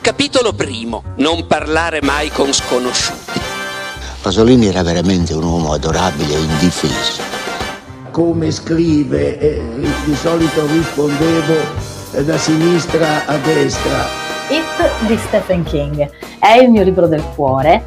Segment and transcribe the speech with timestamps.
[0.00, 1.02] Capitolo primo.
[1.16, 3.40] Non parlare mai con sconosciuti.
[4.22, 7.22] Pasolini era veramente un uomo adorabile e indifeso.
[8.10, 9.62] Come scrive, eh,
[10.04, 11.54] di solito rispondevo
[12.12, 14.06] eh, da sinistra a destra.
[14.48, 16.08] It di Stephen King
[16.38, 17.84] è il mio libro del cuore.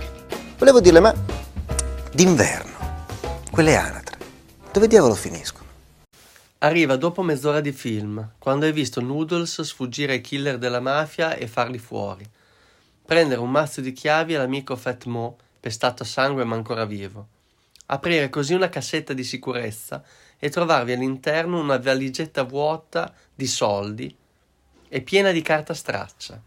[0.58, 1.14] Volevo dirle, ma
[2.12, 2.72] d'inverno,
[3.50, 4.18] quelle anatre,
[4.72, 5.61] dove diavolo finiscono?
[6.64, 11.48] Arriva dopo mezz'ora di film, quando hai visto Noodles sfuggire ai killer della mafia e
[11.48, 12.24] farli fuori.
[13.04, 17.28] Prendere un mazzo di chiavi all'amico Fat Mo, pestato a sangue ma ancora vivo.
[17.88, 20.04] Aprire così una cassetta di sicurezza
[20.38, 24.16] e trovarvi all'interno una valigetta vuota di soldi
[24.88, 26.40] e piena di carta straccia.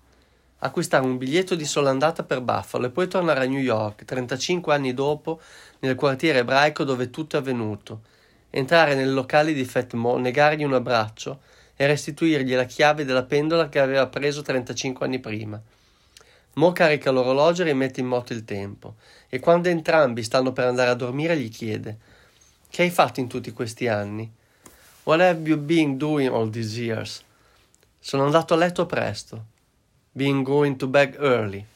[0.59, 4.73] Acquistare un biglietto di sola andata per Buffalo e poi tornare a New York, 35
[4.73, 5.40] anni dopo,
[5.80, 8.12] nel quartiere ebraico dove tutto è avvenuto
[8.56, 11.40] entrare nel locale di Fat Mo, negargli un abbraccio
[11.74, 15.60] e restituirgli la chiave della pendola che aveva preso 35 anni prima.
[16.54, 18.95] Mo carica l'orologio e rimette in moto il tempo,
[19.29, 21.98] e quando entrambi stanno per andare a dormire gli chiede
[22.70, 24.30] Che hai fatto in tutti questi anni?
[25.02, 27.24] What have you been doing all these years?
[27.98, 29.46] Sono andato a letto presto.
[30.12, 31.66] Been going to bed early.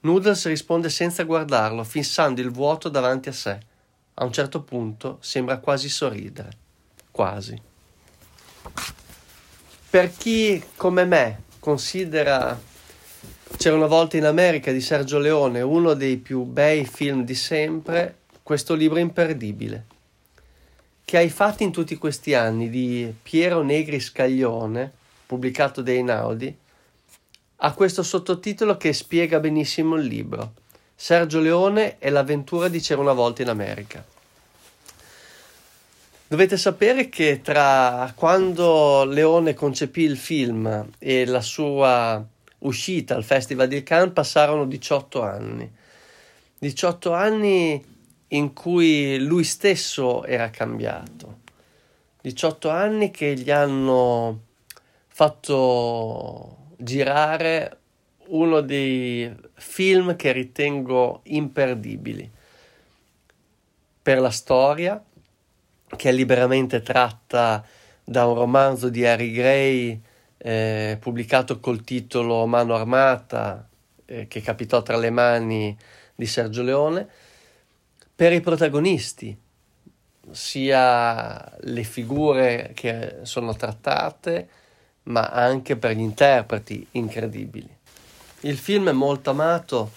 [0.00, 3.70] Noodles risponde senza guardarlo, fissando il vuoto davanti a sé.
[4.14, 6.50] A un certo punto sembra quasi sorridere.
[7.10, 7.60] Quasi.
[9.90, 12.58] Per chi come me considera
[13.62, 18.22] C'era una volta in America di Sergio Leone uno dei più bei film di sempre,
[18.42, 19.84] questo libro imperdibile.
[21.04, 24.90] Che hai fatti in tutti questi anni di Piero Negri Scaglione,
[25.26, 26.56] pubblicato da Einaudi,
[27.56, 30.54] ha questo sottotitolo che spiega benissimo il libro.
[31.02, 34.04] Sergio Leone e l'avventura di C'era una volta in America.
[36.28, 42.24] Dovete sapere che tra quando Leone concepì il film e la sua
[42.58, 45.68] uscita al Festival di Cannes passarono 18 anni.
[46.60, 47.84] 18 anni
[48.28, 51.40] in cui lui stesso era cambiato.
[52.20, 54.40] 18 anni che gli hanno
[55.08, 57.78] fatto girare
[58.26, 62.30] uno dei film che ritengo imperdibili
[64.02, 65.02] per la storia,
[65.96, 67.64] che è liberamente tratta
[68.02, 70.00] da un romanzo di Harry Gray
[70.38, 73.68] eh, pubblicato col titolo Mano Armata,
[74.04, 75.76] eh, che capitò tra le mani
[76.14, 77.08] di Sergio Leone,
[78.14, 79.36] per i protagonisti,
[80.30, 84.48] sia le figure che sono trattate,
[85.04, 87.80] ma anche per gli interpreti incredibili.
[88.44, 89.92] Il film è molto amato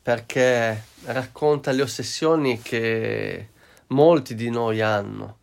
[0.00, 3.48] perché racconta le ossessioni che
[3.88, 5.38] molti di noi hanno,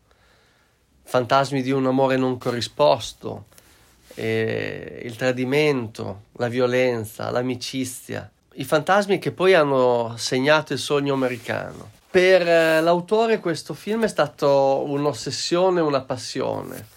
[1.04, 3.48] fantasmi di un amore non corrisposto,
[4.16, 11.92] il tradimento, la violenza, l'amicizia, i fantasmi che poi hanno segnato il sogno americano.
[12.10, 16.94] Per eh, l'autore questo film è stato un'ossessione, una passione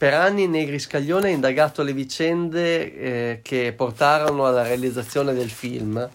[0.00, 6.08] per anni Negri Scaglione ha indagato le vicende eh, che portarono alla realizzazione del film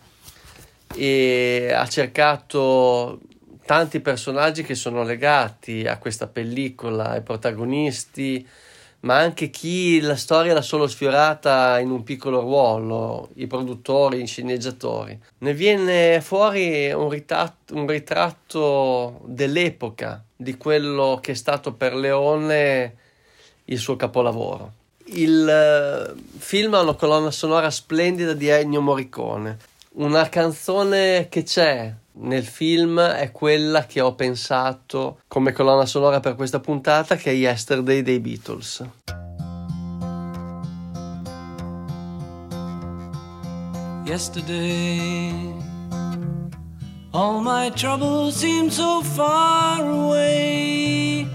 [0.95, 3.19] e ha cercato
[3.63, 8.47] tanti personaggi che sono legati a questa pellicola, ai protagonisti,
[9.01, 14.25] ma anche chi la storia l'ha solo sfiorata in un piccolo ruolo, i produttori, i
[14.25, 15.15] sceneggiatori.
[15.37, 23.03] Ne viene fuori un ritratto, un ritratto dell'epoca, di quello che è stato per Leone
[23.65, 24.71] il suo capolavoro.
[25.07, 29.57] Il eh, film ha una colonna sonora splendida di Ennio Morricone.
[29.93, 36.35] Una canzone che c'è nel film è quella che ho pensato come colonna sonora per
[36.35, 38.83] questa puntata, che è Yesterday dei Beatles.
[44.05, 45.53] Yesterday,
[47.11, 51.34] all my troubles seem so far away.